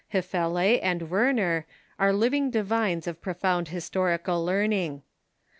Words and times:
Hefele 0.11 0.79
and 0.81 1.11
Werner 1.11 1.67
are 1.99 2.11
living 2.11 2.49
divines 2.49 3.05
of 3.05 3.21
profound 3.21 3.67
historical 3.67 4.43
learning. 4.43 5.03